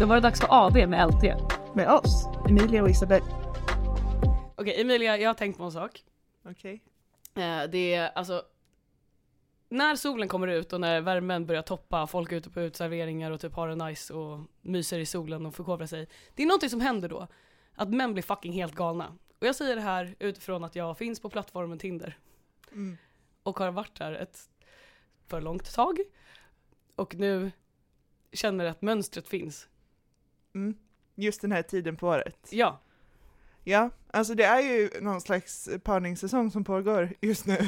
[0.00, 1.22] Då var det dags för AV med LT.
[1.74, 3.22] Med oss, Emilia och Isabel.
[4.56, 6.04] Okej Emilia, jag har tänkt på en sak.
[6.44, 6.82] Okej.
[7.34, 8.42] Eh, det är alltså
[9.68, 13.40] när solen kommer ut och när värmen börjar toppa, folk är ute på utserveringar och
[13.40, 16.08] typ har det nice och myser i solen och förkovrar sig.
[16.34, 17.26] Det är någonting som händer då.
[17.74, 19.12] Att män blir fucking helt galna.
[19.38, 22.18] Och jag säger det här utifrån att jag finns på plattformen Tinder.
[22.72, 22.96] Mm.
[23.42, 24.38] Och har varit där ett
[25.26, 25.98] för långt tag.
[26.96, 27.50] Och nu
[28.32, 29.68] känner att mönstret finns.
[30.54, 30.74] Mm.
[31.14, 32.48] Just den här tiden på året.
[32.50, 32.80] Ja,
[33.66, 37.58] Ja, alltså det är ju någon slags parningssäsong som pågår just nu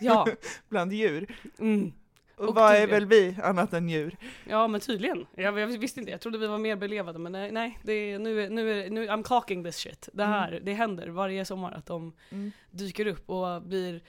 [0.00, 0.26] ja,
[0.68, 1.34] bland djur.
[1.58, 1.92] mm.
[2.36, 2.90] Och, Och vad är tydligen.
[2.90, 4.16] väl vi annat än djur?
[4.48, 5.26] ja men tydligen.
[5.34, 8.18] Jag, jag visste inte, jag trodde vi var mer belevade men nej, nej det är,
[8.18, 10.08] nu, är- nu, är, nu, I'm clocking this shit.
[10.12, 12.52] Det här, det händer varje sommar att de Mm.
[12.70, 14.00] dyker upp och blir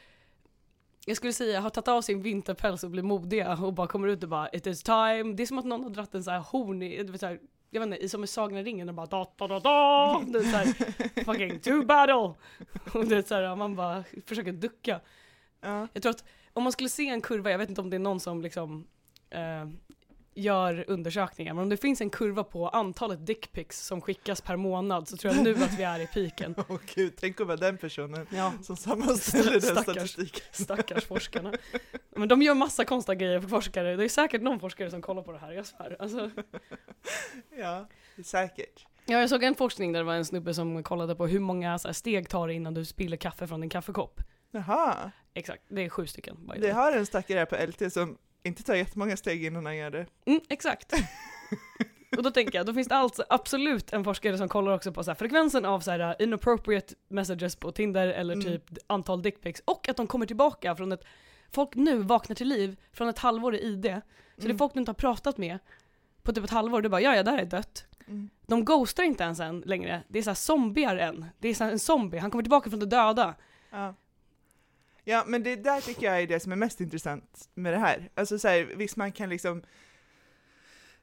[1.05, 4.23] jag skulle säga har tagit av sin vinterpäls och blir modiga och bara kommer ut
[4.23, 5.33] och bara it is time.
[5.33, 7.39] Det är som att någon har dratt en så här horn i, så här,
[7.69, 10.23] jag vet inte, som i Sagan om ringen och bara da da da da.
[10.27, 12.33] Det är så här, fucking to battle.
[12.93, 14.99] Och det är så här, man bara försöker ducka.
[15.61, 15.87] Ja.
[15.93, 17.99] Jag tror att om man skulle se en kurva, jag vet inte om det är
[17.99, 18.87] någon som liksom
[19.29, 19.67] eh,
[20.33, 25.07] gör undersökningar, men om det finns en kurva på antalet dickpics som skickas per månad
[25.07, 26.55] så tror jag nu att vi är i piken.
[26.69, 29.83] Åh gud, tänk att vara den personen Ja, som sammanställer den Stackars.
[29.83, 30.41] statistiken.
[30.51, 31.53] stackars forskarna.
[32.15, 35.21] Men de gör massa konstiga grejer för forskare, det är säkert någon forskare som kollar
[35.21, 35.95] på det här, jag svär.
[35.99, 36.29] Alltså,
[37.57, 38.85] Ja, det säkert.
[39.05, 41.69] ja, jag såg en forskning där det var en snubbe som kollade på hur många
[41.71, 44.21] här, steg tar det innan du spiller kaffe från din kaffekopp.
[44.51, 46.37] Jaha, Exakt, det är sju stycken.
[46.55, 46.71] vi way.
[46.71, 50.05] har en stackare här på LT som inte tar jättemånga steg innan han gör det.
[50.25, 50.93] Mm, exakt.
[52.17, 55.03] Och då tänker jag, då finns det alltså absolut en forskare som kollar också på
[55.03, 58.45] så här, frekvensen av så här, uh, inappropriate messages på Tinder eller Mm.
[58.45, 61.03] typ antal dickpics och att de kommer tillbaka från ett,
[61.51, 63.83] folk nu vaknar till liv från ett halvår i ID.
[63.85, 63.91] Så
[64.35, 64.57] det är Mm.
[64.57, 65.59] folk du inte har pratat med
[66.23, 67.85] på typ ett halvår, du bara ja ja, där är dött.
[68.07, 68.29] Mm.
[68.47, 71.25] De ghostar inte ens än längre, det är så här zombier än.
[71.39, 73.35] Det är så här en zombie, han kommer tillbaka från de döda.
[73.69, 73.95] Ja.
[75.09, 78.09] Ja, men det där tycker jag är det som är mest intressant med det här.
[78.15, 79.63] Alltså så här, visst man kan liksom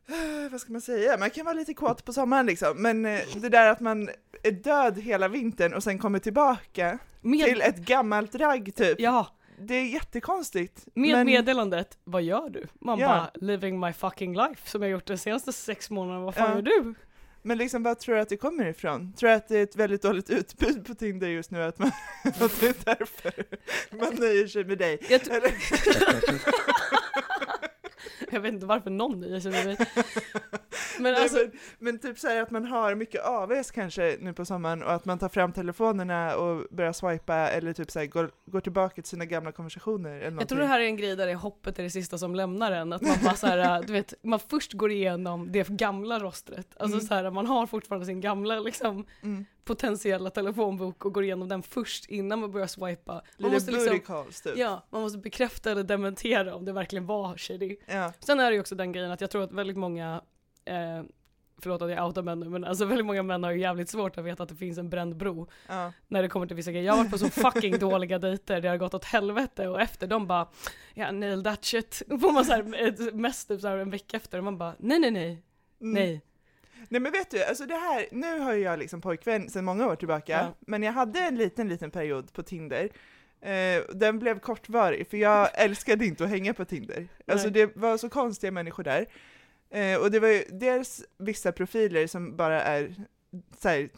[0.09, 3.21] eh, vad ska man säga, man kan vara lite kåt på sommaren liksom, men eh,
[3.37, 4.09] det där att man
[4.43, 9.27] är död hela vintern och sen kommer tillbaka Med, till ett gammalt ragg typ, ja,
[9.61, 10.87] det är jättekonstigt.
[10.94, 12.67] med men, meddelandet, vad gör du?
[12.81, 13.09] Man Ja.
[13.09, 16.55] bara, living my fucking life, som jag gjort de senaste sex månaderna, vad fan Ja.
[16.55, 16.94] gör du?
[17.46, 19.12] Men liksom vad tror du att det kommer ifrån?
[19.12, 21.90] Tror du att det är ett väldigt dåligt utbud på Tinder just nu, att, man,
[22.24, 23.44] att det är därför
[23.90, 24.98] man nöjer sig med dig?
[25.08, 25.20] Jag,
[28.30, 29.76] jag vet inte varför någon nöjer sig med mig.
[30.98, 34.44] Men alltså, men, men typ så här att man har mycket AVs kanske nu på
[34.44, 38.30] sommaren och att man tar fram telefonerna och börjar swipa eller typ så här går,
[38.46, 40.46] går tillbaka till sina gamla konversationer eller jag någonting.
[40.48, 42.72] tror det här är en grej där det är hoppet är det sista som lämnar
[42.72, 42.92] en.
[42.92, 46.76] Att man bara så här, du vet, man först går igenom det gamla rostret.
[46.76, 47.06] Alltså Mm.
[47.06, 49.44] så här, man har fortfarande sin gamla liksom, Mm.
[49.64, 53.22] potentiella telefonbok och går igenom den först innan man börjar swipa.
[53.38, 54.56] Man måste liksom, calls typ.
[54.56, 57.76] ja, man måste bekräfta eller dementera om det verkligen var shady.
[57.86, 58.12] Ja.
[58.20, 60.22] Sen är det ju också den grejen att jag tror att väldigt många,
[60.66, 61.03] eh,
[61.62, 64.19] förlåt att jag outar män nu, men alltså väldigt många män har ju jävligt svårt
[64.19, 65.93] att veta att det finns en bränd bro Ja.
[66.09, 66.87] när det kommer till vissa grejer.
[66.87, 70.06] Jag har varit på så fucking dåliga dejter, det har gått åt helvete och efter
[70.06, 70.49] de bara
[70.94, 72.03] ja, nail that shit.
[72.21, 74.99] Får man så här mest typ så här en vecka efter och man bara nej
[74.99, 75.43] nej nej,
[75.81, 75.94] Mm.
[75.94, 76.22] nej.
[76.88, 79.87] Nej men vet du, alltså det här, nu har ju jag liksom pojkvän sedan många
[79.87, 80.55] år tillbaka, Ja.
[80.60, 82.88] men jag hade en liten, liten period på Tinder.
[83.41, 87.09] Eh, den blev kortvarig, för jag älskade inte att hänga på Tinder.
[87.26, 87.53] Alltså Nej.
[87.66, 89.06] det var så konstiga människor där.
[89.71, 92.94] Eh, och det var ju dels vissa profiler som bara är
[93.59, 93.88] så här,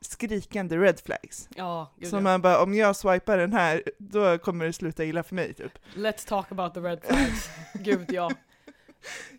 [0.00, 1.48] skrikande red flags.
[1.56, 2.20] Ja, gud Så ja.
[2.20, 5.78] man bara, om jag swipar den här, då kommer det sluta illa för mig typ.
[5.94, 7.50] Let's talk about the red flags.
[7.74, 8.30] Gud ja.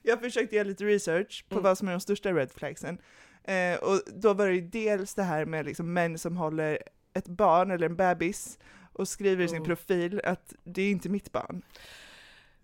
[0.01, 1.63] Jag försökte göra lite research på Mm.
[1.63, 2.97] vad som är de största red flagsen.
[3.43, 6.79] Eh, och då var det ju dels det här med liksom män som håller
[7.13, 8.59] ett barn eller en bebis
[8.93, 9.65] och skriver i sin Oh.
[9.65, 11.61] profil att det är inte mitt barn.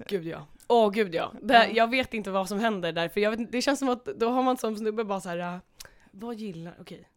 [0.07, 0.47] Gud ja.
[0.67, 1.33] Åh gud ja.
[1.41, 1.65] Det, Ja.
[1.73, 4.29] Jag vet inte vad som händer där, för jag vet, det känns som att då
[4.29, 5.37] har man som snubbe bara så här.
[5.37, 5.55] äh,
[6.11, 7.07] vad gillar, okej,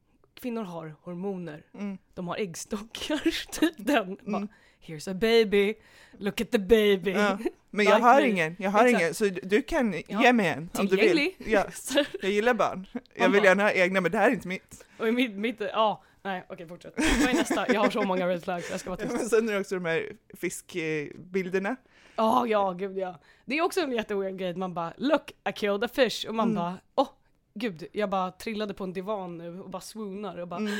[0.40, 1.98] kvinnor har hormoner, Mm.
[2.14, 4.16] de har äggstockar, typ den.
[4.24, 4.48] Bara, Mm.
[4.82, 5.74] Here's a baby,
[6.18, 7.10] look at the baby.
[7.10, 7.38] Ja.
[7.70, 9.02] Men jag har ingen, jag har Exakt.
[9.02, 10.22] ingen, så du- kan Ja.
[10.22, 11.30] ge mig en om du vill.
[11.38, 11.64] Ja,
[12.22, 12.86] jag gillar barn.
[13.14, 14.84] Jag vill bara- gärna ha egna, men det här är inte mitt.
[14.98, 16.94] och mitt, mitt, ja, nej okej fortsätt.
[16.96, 17.72] Vad är nästa?
[17.72, 19.20] Jag har så många red flags, jag ska vara Ja, tyst.
[19.20, 21.76] men sen är det också de här fiskbilderna.
[22.16, 23.18] Ja, ja, gud ja.
[23.44, 26.48] Det är också en jätteweird grej, man bara look, I killed a fish och man
[26.50, 26.54] Mm.
[26.56, 27.08] bara åh,
[27.54, 30.78] gud, jag bara trillade på en divan nu och bara swoonar och bara Mm.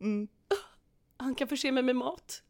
[0.00, 0.28] Mm.
[1.16, 2.42] han kan förse mig med mat.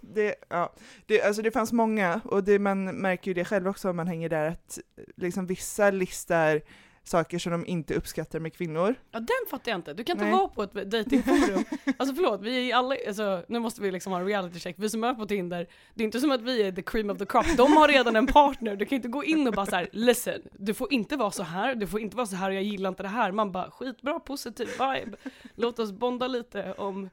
[0.00, 0.72] Det, ja,
[1.06, 4.06] det, alltså det fanns många, och det, man märker ju det själv också om man
[4.06, 4.78] hänger där, att
[5.16, 6.62] liksom vissa listar
[7.04, 8.94] saker som de inte uppskattar med kvinnor.
[9.10, 10.34] Ja den fattar jag inte, du kan inte Nej.
[10.34, 11.64] vara på ett datingforum.
[11.96, 14.90] alltså förlåt, vi är alla, alltså, nu måste vi liksom ha en reality check, vi
[14.90, 17.26] som är på Tinder, det är inte som att vi är the cream of the
[17.26, 19.88] crop, de har redan en partner, du kan inte gå in och bara så här:
[19.92, 22.88] listen, du får inte vara så här, du får inte vara så här jag gillar
[22.88, 23.32] inte det här.
[23.32, 25.16] Man bara skitbra, positiv vibe,
[25.54, 27.10] låt oss bonda lite om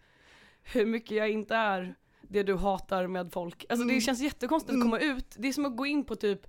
[0.64, 3.66] hur mycket jag inte är det du hatar med folk.
[3.70, 4.02] Alltså det Mm.
[4.02, 4.88] känns jättekonstigt att Mm.
[4.88, 6.48] komma ut, det är som att gå in på typ,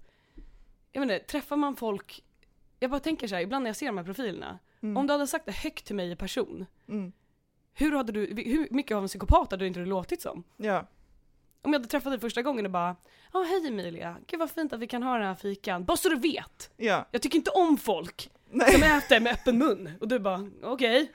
[0.93, 2.25] jag vet inte, träffar man folk,
[2.81, 4.97] jag bara tänker så här, ibland när jag ser de här profilerna, Mm.
[4.97, 7.13] om du hade sagt det högt till mig i person, Mm.
[7.75, 10.45] hur hade du, hur mycket av en psykopat hade du inte låtit som?
[10.57, 10.87] Ja.
[11.63, 12.97] Om jag hade träffat dig första gången och bara
[13.33, 15.85] Ja hej Emilia, gud vad fint att vi kan ha den här fikan.
[15.85, 16.71] Bara så du vet!
[16.77, 17.09] Ja.
[17.11, 18.73] Jag tycker inte om folk Nej.
[18.73, 19.91] som äter med öppen mun.
[20.01, 21.13] Och du bara okej.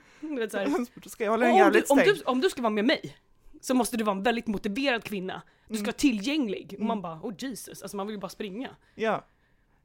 [1.02, 3.16] Då ska jag hålla den Om, du, om, du, om du ska vara med mig
[3.60, 5.42] så måste du vara en väldigt motiverad kvinna.
[5.68, 5.84] Du ska Mm.
[5.86, 6.74] vara tillgänglig.
[6.78, 7.02] Och man Mm.
[7.02, 8.68] bara oh Jesus, alltså man vill ju bara springa.
[8.94, 9.24] Ja.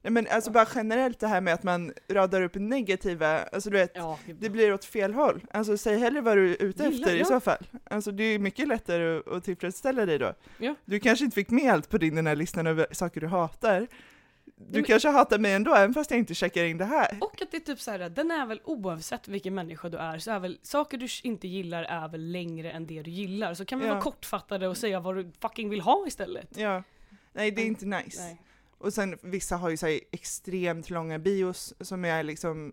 [0.02, 3.76] Nej men alltså bara generellt det här med att man radar upp negativa, alltså du
[3.76, 5.40] vet, Ja, det blir åt fel håll.
[5.50, 7.24] Alltså säg hellre vad du är ute Gillar, efter i ja.
[7.24, 7.66] så fall.
[7.84, 10.34] Alltså det är mycket lättare att, att tillfredsställa dig då.
[10.58, 10.74] Ja.
[10.84, 13.86] Du kanske inte fick med allt på din den här listan över saker du hatar.
[14.56, 17.18] Du men- kanske hatar mig ändå, även fast jag inte checkar in det här.
[17.20, 20.18] Och att det är typ så här, den är väl oavsett vilken människa du är,
[20.18, 23.54] så är väl saker du inte gillar är väl längre än det du gillar.
[23.54, 26.56] Så kan vi vara kortfattade och säga vad du fucking vill ha istället.
[26.56, 26.82] Ja.
[27.32, 28.22] Nej, det är inte nice.
[28.22, 28.40] Nej.
[28.82, 32.72] Och sen vissa har ju så extremt långa bios som är liksom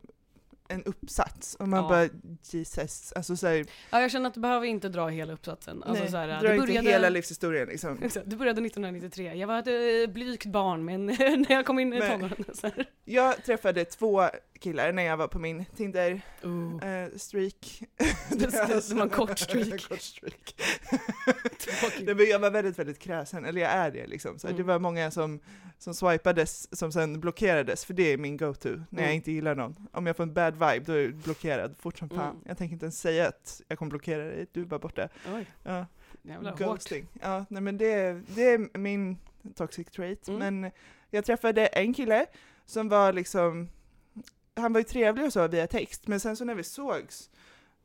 [0.72, 1.56] en uppsats.
[1.56, 1.90] Och man Ja.
[1.90, 2.10] bara
[2.44, 5.84] Jesus, alltså så här, Ja, jag känner att du behöver inte dra hela uppsatsen.
[5.84, 8.00] Alltså, nej, så här, dra det inte började, hela livshistorien liksom.
[8.26, 9.34] Det började 1993.
[9.34, 11.06] Jag var ett äh, blygt barn men
[11.50, 12.46] när jag kom in i tonåren.
[12.54, 12.86] Så här.
[13.06, 14.24] Jag träffade två
[14.60, 16.88] killar när jag var på min Tinder Oh.
[16.90, 17.82] eh, streak.
[18.30, 18.36] Det-
[18.90, 19.90] det var en kort streak.
[19.90, 20.56] kort streak.
[22.02, 24.40] Nej, men jag var väldigt, väldigt kräsen, eller jag är det liksom.
[24.40, 24.68] Så här, Det Mm.
[24.68, 25.40] var många som,
[25.78, 29.16] som swipades som sen blockerades, för det är min go-to när jag Mm.
[29.16, 29.88] inte gillar någon.
[29.92, 32.20] Om jag får en bad vibe, då är jag blockerad fort som fan.
[32.30, 32.42] Mm.
[32.46, 35.10] Jag tänker inte ens säga att jag kommer blockera dig, du är bara borta.
[35.36, 35.86] Oj, Ja,
[36.22, 36.60] jävla hårt.
[36.60, 37.06] ghosting.
[37.22, 39.18] Ja, nej men det, det är min
[39.56, 40.28] toxic trait.
[40.28, 40.40] Mm.
[40.60, 40.72] Men
[41.10, 42.26] jag träffade en kille
[42.66, 43.70] som var liksom,
[44.56, 47.30] han var ju trevlig och så via text, men sen så när vi sågs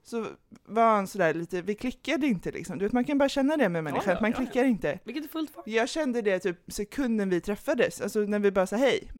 [0.04, 0.26] så
[0.66, 2.78] var han sådär lite, vi klickade inte liksom.
[2.78, 4.44] Du vet, man kan bara känna det med människor, ja, att man ja, ja.
[4.44, 4.98] klickar inte.
[5.04, 5.62] Vilket är fullt för.
[5.66, 9.10] Jag kände det typ sekunden vi träffades, alltså när vi bara sa hej.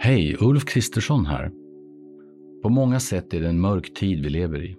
[0.00, 1.50] Hej, Ulf Kristersson här.
[2.62, 4.76] På många sätt är det en mörk tid vi lever i.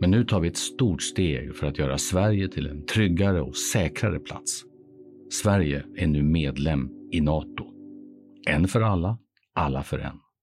[0.00, 3.56] Men nu tar vi ett stort steg för att göra Sverige till en tryggare och
[3.56, 4.64] säkrare plats.
[5.30, 7.64] Sverige är nu medlem i Nato.
[8.46, 9.18] En för alla,
[9.54, 10.29] alla för en.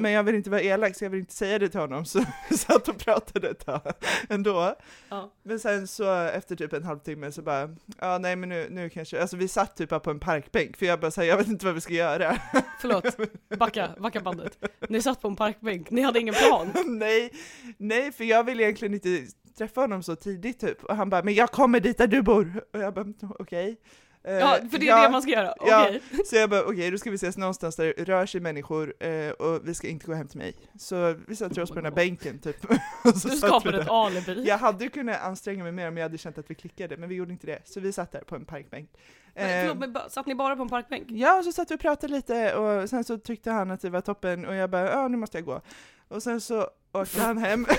[0.00, 0.02] Mm.
[0.02, 2.24] Men jag vill inte vara elak så jag vill inte säga det till honom, så
[2.50, 3.92] vi satt och pratade ett tag
[4.28, 4.74] ändå.
[5.08, 5.32] Ja.
[5.42, 9.20] Men sen så efter typ en halvtimme så bara, ja nej men nu, nu kanske,
[9.20, 11.74] alltså vi satt typ på en parkbänk för jag bara säger jag vet inte vad
[11.74, 12.36] vi ska göra.
[12.80, 13.16] Förlåt,
[13.58, 14.58] backa, backa bandet.
[14.88, 16.72] Ni satt på en parkbänk, ni hade ingen plan.
[16.86, 17.32] nej,
[17.76, 19.26] nej för jag vill egentligen inte
[19.58, 20.84] träffa honom så tidigt typ.
[20.84, 22.64] Och han bara, men jag kommer dit där du bor.
[22.72, 23.06] Och jag bara,
[23.38, 23.68] okej.
[23.70, 23.76] Eh,
[24.22, 25.02] Ja, för det är ja.
[25.02, 25.54] det man ska göra.
[25.66, 25.84] Ja.
[25.88, 26.00] Okej.
[26.26, 29.30] Så jag bara, okej då ska vi ses någonstans där det rör sig människor eh,
[29.30, 30.54] och vi ska inte gå hem till mig.
[30.78, 32.56] Så vi satte oss på den här bänken typ.
[33.04, 34.44] Du skapade ett alibi.
[34.46, 37.08] Jag hade ju kunnat anstränga mig mer om jag hade känt att vi klickade, men
[37.08, 37.58] vi gjorde inte det.
[37.64, 38.90] Så vi satt där på en parkbänk.
[39.34, 41.06] Men, Eh, förlåt, men bara- satt ni bara på en parkbänk?
[41.10, 43.90] Ja, och så satt vi och pratade lite och sen så tyckte han att det
[43.90, 45.60] var toppen och jag bara, ja nu måste jag gå.
[46.08, 47.66] Och sen så åkte han hem.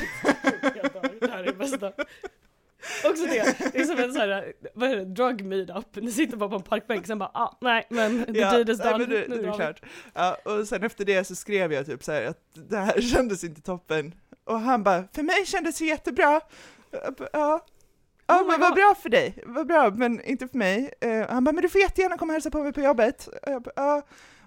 [1.22, 1.92] Det här är det bästa.
[3.06, 5.96] Också det, det är som en sån här, vad är det, drug meetup.
[5.96, 8.80] Ni sitter bara på en parkbänk, sen bara ah, nej men the Ja, deed is
[8.80, 8.98] nej, done.
[8.98, 9.82] men det, Nu det är klart.
[10.14, 13.44] Ja, och sen efter det så skrev jag typ så här att det här kändes
[13.44, 14.16] inte toppen.
[14.44, 16.42] Och han bara, för mig kändes det jättebra.
[16.92, 17.66] Ja, ja
[18.28, 20.94] Oh men vad bra för dig, vad bra, men inte för mig.
[21.02, 23.28] Eh, han bara, men du får jättegärna komma och hälsa på mig på jobbet.
[23.28, 24.02] Och jag bara, ja.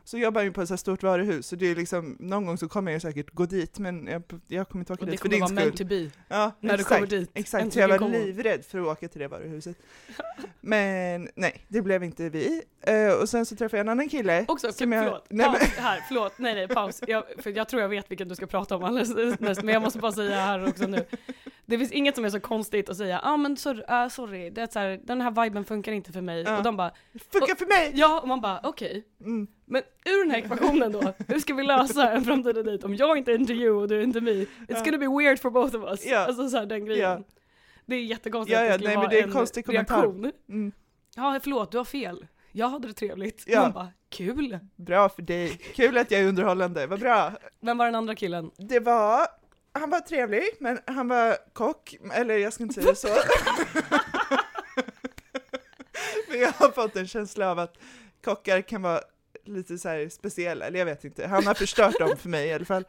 [0.07, 2.59] Så jobbar jag ju på ett så stort varuhus, så det är liksom, någon gång
[2.59, 5.21] så kommer jag säkert gå dit, men jag, jag kommer inte åka Och det dit
[5.21, 5.89] för kommer din vara skull.
[5.89, 6.35] meant to be.
[6.37, 7.31] Ja, när du exakt, kommer dit.
[7.35, 9.77] Exakt, så jag var kommer livrädd för att åka till det varuhuset.
[10.61, 12.63] Men nej, det blev inte vi.
[12.81, 14.45] Eh, och sen så träffade jag en annan kille.
[14.49, 17.01] Också, Som jag- förlåt, nej, paus här, förlåt, nej nej paus.
[17.07, 19.83] Jag, för jag tror jag vet vilken du ska prata om alldeles mest, men jag
[19.83, 21.05] måste bara säga här också nu.
[21.67, 24.51] Det finns inget som är så konstigt att säga, ja ah, men så, uh, sorry,
[24.51, 26.43] det är så här, den här viben funkar inte för mig.
[26.43, 26.57] Ja.
[26.57, 26.91] Och de bara,
[27.33, 27.93] Funkar för mig!
[27.95, 29.05] ja, och man bara okej.
[29.21, 29.47] Mm.
[29.65, 33.19] Men ur den här ekvationen då, hur ska vi lösa en framtida dejt om jag
[33.19, 34.31] inte är into you och du är inte me?
[34.31, 34.85] It's Ja.
[34.85, 36.07] gonna be weird for both of us.
[36.07, 36.19] Ja.
[36.19, 37.11] Alltså så här, den grejen.
[37.11, 37.23] Ja.
[37.87, 39.69] Det är jättekonstigt Ja, att ja, det skulle nej, men vara det är en konstig
[39.69, 40.33] reaktion.
[40.49, 40.73] Mm.
[41.17, 42.27] Ja förlåt, du har fel.
[42.53, 43.45] Jag hade det trevligt.
[43.47, 43.61] Ja.
[43.63, 44.59] Man bara, kul.
[44.77, 45.49] Bra för dig.
[45.75, 47.33] Kul att jag är underhållande, vad bra.
[47.61, 48.51] Vem var den andra killen?
[48.57, 49.27] Det var,
[49.75, 53.09] han var trevlig, men han var kock, eller jag ska inte säga så.
[56.29, 57.79] men jag har fått en känsla av att
[58.25, 59.01] kockar kan vara
[59.45, 61.27] lite så här speciella, eller jag vet inte.
[61.27, 62.85] Han har förstört dem för mig i alla fall.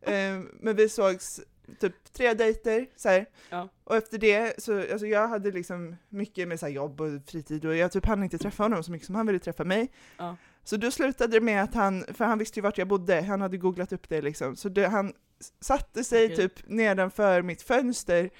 [0.00, 1.40] Eh, men vi sågs
[1.80, 3.26] typ tre dejter, så här.
[3.50, 3.68] Ja.
[3.84, 7.76] Och efter det, så alltså jag hade liksom mycket med så jobb och fritid och
[7.76, 9.92] jag typ hann inte träffa honom så mycket som han ville träffa mig.
[10.16, 10.36] Ja.
[10.64, 13.40] Så då slutade det med att han, för han visste ju vart jag bodde, han
[13.40, 15.12] hade googlat upp det liksom, så det, han
[15.60, 16.36] satte sig Okej.
[16.36, 18.30] typ nedanför mitt fönster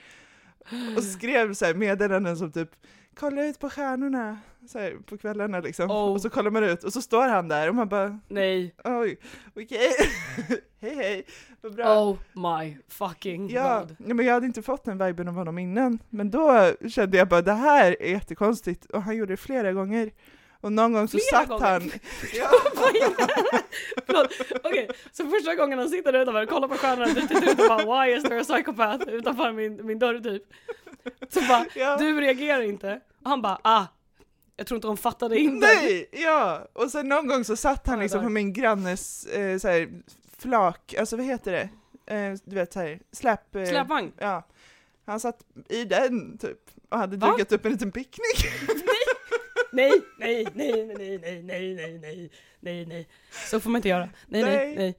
[0.97, 2.71] och skrev så här meddelanden som typ
[3.15, 4.39] kolla ut på stjärnorna
[4.69, 5.91] så här, på kvällarna liksom.
[5.91, 6.13] Oh.
[6.13, 8.75] Och så kollar man ut och så står han där och man bara Nej.
[8.85, 9.19] oj,
[9.57, 9.91] okej,
[10.81, 11.25] hej hej,
[11.61, 12.03] vad bra.
[12.05, 13.97] Oh my fucking Ja, god.
[14.07, 17.29] ja, men jag hade inte fått den viben av honom innan, men då kände jag
[17.29, 20.11] bara det här är jättekonstigt och han gjorde det flera gånger.
[20.61, 21.67] Och någon gång så Flera satt gånger?
[21.67, 21.83] han...
[22.35, 22.51] Ja,
[24.07, 24.33] Förlåt,
[24.65, 24.91] okej.
[25.13, 28.05] Så första gången han sitter där utanför och kollar på stjärnorna dit ut och bara
[28.05, 30.43] why is there a psychopath utanför min, min dörr typ.
[31.29, 31.97] Så bara, ja.
[31.97, 33.01] du reagerar inte.
[33.25, 33.87] Och han bara ah,
[34.57, 35.67] jag tror inte de fattade in det.
[35.67, 36.09] Nej!
[36.13, 36.69] Ja!
[36.73, 39.89] Och sen någon gång så satt han liksom på min grannes eh, så här,
[40.39, 41.69] flak, alltså vad heter det?
[42.15, 43.57] Eh, du vet såhär, släp...
[43.57, 44.13] Eh, Släpvagn.
[44.19, 44.47] Ja.
[45.07, 47.31] Han satt i den typ och hade Va?
[47.31, 48.53] dukat upp en liten picknick.
[48.69, 49.00] Nej,
[49.73, 53.09] nej, nej, nej, nej, nej, nej, nej, nej, nej.
[53.51, 54.09] Så får man inte göra.
[54.27, 54.77] Nej, nej, Nej.
[54.77, 54.99] nej.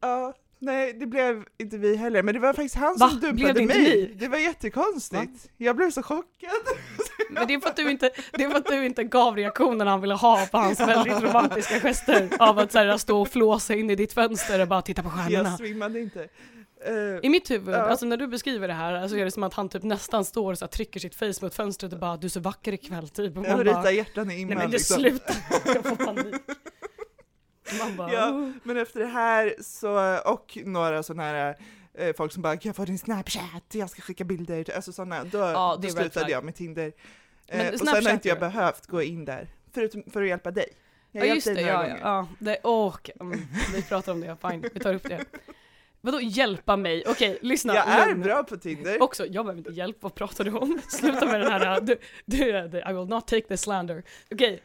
[0.00, 3.08] ja, nej det blev inte vi heller, men det var faktiskt han Va?
[3.10, 3.76] som dumpade det mig.
[3.78, 4.14] ni?
[4.18, 5.50] Det var jättekonstigt.
[5.56, 6.50] Jag blev så chockad.
[7.30, 9.86] Men det är för att du inte, det är för att du inte gav reaktionen
[9.86, 13.74] han ville ha på hans väldigt romantiska gester av att så här, stå och flåsa
[13.74, 15.48] in i ditt fönster och bara titta på stjärnorna.
[15.48, 16.28] Jag svimmade inte.
[16.84, 17.78] Eh, I mitt huvud, Ja.
[17.78, 20.62] alltså när du beskriver det här, så är det som att han typ nästan står
[20.64, 23.36] och trycker sitt face mot fönstret och bara du är så vacker ikväll typ.
[23.36, 25.00] Och jag man ritar bara, hjärtan i nej imman men det liksom.
[25.00, 26.34] slutar, jag får panik.
[27.78, 28.30] Man bara, Ja.
[28.30, 28.50] oh.
[28.62, 31.56] Men efter det här så, och några sådana här
[31.94, 35.24] eh, folk som bara kan jag få din snapchat, jag ska skicka bilder, alltså sådana,
[35.24, 36.92] då, Ja, då slutade jag med Tinder.
[37.52, 40.50] Men Eh, och sen har inte jag behövt gå in där, förutom för att hjälpa
[40.50, 40.68] dig.
[41.12, 42.28] Jag Ja just det, ja, ja, ja.
[42.38, 43.40] Det, åh, okej, mm,
[43.74, 45.24] vi pratar om det, fine, vi tar upp det.
[46.00, 47.02] Vadå hjälpa mig?
[47.06, 47.74] Okej, lyssna.
[47.74, 48.22] Jag är lugn.
[48.22, 49.02] bra på Tinder.
[49.02, 50.80] Också, jag behöver inte hjälp, vad pratar du om?
[50.88, 54.02] Sluta med den här, du, du, I will not take the slander.
[54.30, 54.62] Okej,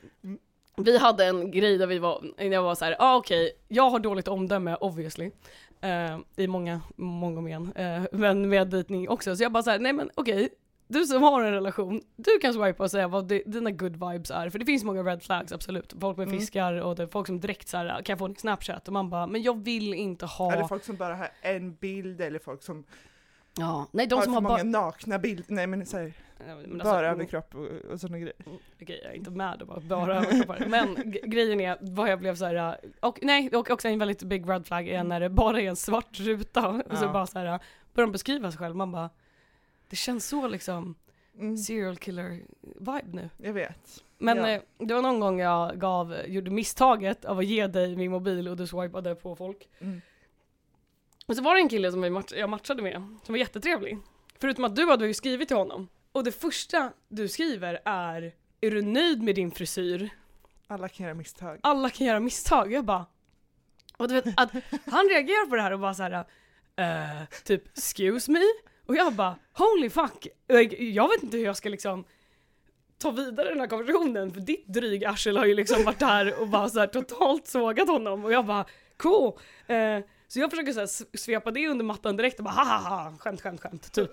[0.77, 3.99] vi hade en grej där vi var, jag var så här, ah, okej, jag har
[3.99, 5.31] dåligt omdöme obviously.
[5.81, 9.35] eh, I många, många men, uh, men med dejtning också.
[9.35, 10.49] Så jag bara så här, nej men okej,
[10.87, 14.31] du som har en relation, du kan swipa och säga vad di- dina good vibes
[14.31, 14.49] är.
[14.49, 15.93] För det finns många red flags, absolut.
[16.01, 16.39] Folk med Mm.
[16.39, 18.87] fiskar och det folk som direkt så här, kan jag få din snapchat?
[18.87, 20.53] Och man bara, men jag vill inte ha...
[20.53, 22.83] Eller folk som bara har en bild, eller folk som
[23.57, 26.13] ja, nej de har som har många nakna bilder, nej men så här,
[26.47, 27.11] Ja, men alltså, bara mm.
[27.13, 28.33] överkropp och, och sådana grejer.
[28.81, 30.65] Okej, jag är inte med och bara, bara överkroppar.
[30.67, 32.55] Men grejen är vad jag blev så här.
[32.55, 35.69] äh, och nej, och också en väldigt big red flag är när det bara är
[35.69, 37.13] en svart ruta och så Ja.
[37.13, 37.59] bara så här äh,
[37.93, 39.09] börjar de beskriva sig själv, man bara
[39.93, 40.95] det känns så liksom
[41.39, 43.29] Mm, serial killer vibe nu.
[43.37, 44.03] jag vet.
[44.17, 44.49] Men Ja.
[44.49, 48.47] eh, det var någon gång jag gav, gjorde misstaget av att ge dig min mobil
[48.47, 49.69] och du swipade på folk.
[49.79, 50.01] Mm.
[51.25, 53.97] Och så var det en kille som match- jag matchade med, som var jättetrevlig.
[54.39, 55.87] Förutom att du hade ju skrivit till honom.
[56.11, 60.09] Och det första du skriver är Är du nöjd med din frisyr?
[60.67, 61.59] Alla kan göra misstag.
[61.63, 62.71] Alla kan göra misstag.
[62.73, 63.05] Jag bara...
[63.97, 64.51] Och du vet att
[64.85, 66.25] han reagerar på det här och bara så här.
[66.75, 70.27] eh, typ 'excuse me' och jag bara 'holy fuck'
[70.93, 72.03] Jag vet inte hur jag ska liksom
[72.97, 76.47] ta vidare den här konversationen för ditt dryg arsel har ju liksom varit där och
[76.47, 78.65] bara så här totalt sågat honom och jag bara
[78.97, 79.37] 'cool'
[79.67, 83.41] Eh, Så jag försöker så här svepa det under mattan direkt och bara haha skämt
[83.41, 84.11] skämt skämt typ.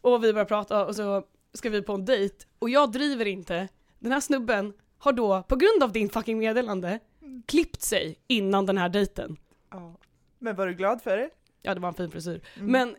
[0.00, 1.22] Och vi börjar prata och så
[1.54, 3.68] ska vi på en dejt och jag driver inte.
[3.98, 6.98] Den här snubben har då på grund av din fucking meddelande
[7.46, 9.36] klippt sig innan den här dejten.
[9.70, 9.96] Ja.
[10.38, 11.30] Men var du glad för det?
[11.62, 12.40] Ja det var en fin frisyr.
[12.56, 12.72] Mm.
[12.72, 12.96] Men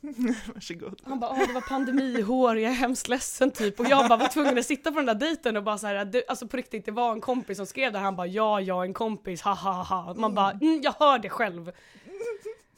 [0.54, 1.00] Varsågod.
[1.04, 3.80] han bara, Åh, det var pandemihår, jag är hemskt ledsen typ.
[3.80, 6.04] Och jag bara var tvungen att sitta på den där dejten och bara så här,
[6.04, 8.78] du, alltså på riktigt det var en kompis som skrev det han bara ja, jag
[8.78, 10.14] är en kompis, ha ha ha.
[10.14, 11.72] Man bara, mm, jag hör det själv.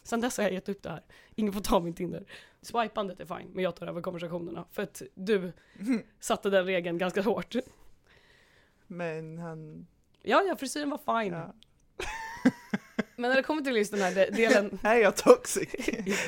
[0.03, 1.03] Sen dess har jag gett upp det här.
[1.35, 2.25] Ingen får ta min Tinder.
[2.63, 4.65] Swipandet är fine, men jag tar över konversationerna.
[4.71, 5.53] För att du
[6.21, 7.55] satte den regeln ganska hårt.
[8.87, 9.87] Men han...
[10.23, 11.33] Ja, ja, frisyren var fine.
[11.33, 11.55] Ja.
[13.23, 15.69] Men när det kommer till just den här de- delen, Är jag toxic?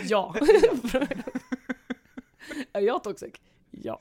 [0.03, 0.35] ja.
[2.73, 3.35] Är jag toxic?
[3.71, 4.01] Ja.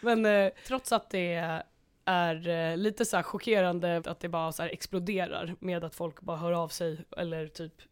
[0.00, 1.62] Men eh, trots att det
[2.04, 6.36] är eh, lite så här chockerande att det bara så exploderar med att folk bara
[6.36, 7.82] hör av sig eller typ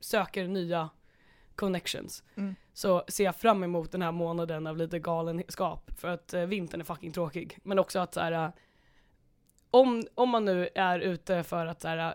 [0.00, 0.90] söker nya
[1.54, 2.24] connections.
[2.36, 2.54] Mm.
[2.72, 6.80] Så ser jag fram emot den här månaden av lite galenskap för att eh, vintern
[6.80, 7.58] är fucking tråkig.
[7.62, 8.50] Men också att så här, eh,
[9.70, 12.12] om, om man nu är ute för att så här, eh,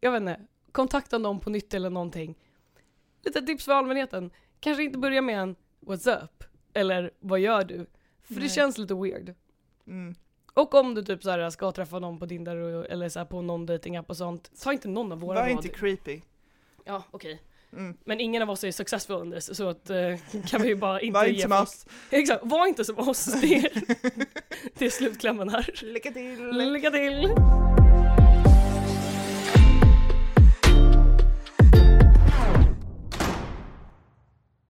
[0.00, 0.40] jag vet inte,
[0.72, 2.34] kontakta någon på nytt eller någonting.
[3.22, 4.30] Lite tips för allmänheten.
[4.60, 6.44] Kanske inte börja med en What's up?
[6.74, 7.86] Eller vad gör du?
[8.22, 8.48] För det Nej.
[8.48, 9.34] känns lite weird.
[9.86, 10.14] Mm.
[10.54, 13.26] Och om du typ så här, ska träffa någon på Tinder och- eller så här,
[13.26, 16.20] på någon datingapp och sånt, ta inte någon av våra Var inte creepy.
[16.84, 17.42] Ja, okej.
[17.72, 17.96] Mm.
[18.04, 19.96] Men ingen av oss är successful in this, så att, eh,
[20.46, 21.86] kan vi ju bara inte Var inte som oss.
[22.10, 23.24] Exakt, var inte som oss.
[23.40, 23.72] Det är,
[24.78, 25.70] det är slutklämmen här.
[25.82, 26.48] Lycka till!
[26.50, 27.28] Lycka till!